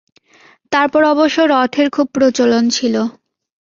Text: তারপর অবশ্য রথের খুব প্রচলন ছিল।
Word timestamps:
তারপর 0.71 1.01
অবশ্য 1.13 1.37
রথের 1.53 1.87
খুব 1.89 2.07
প্রচলন 2.15 2.63
ছিল। 2.69 2.95